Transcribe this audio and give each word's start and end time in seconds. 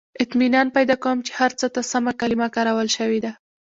•اطمینان 0.23 0.67
پیدا 0.77 0.95
کوم، 1.03 1.17
چې 1.27 1.31
هر 1.39 1.51
څه 1.59 1.67
ته 1.73 1.81
سمه 1.91 2.11
کلمه 2.21 2.47
کارول 2.55 2.87
شوې 2.97 3.19
ده. 3.25 3.31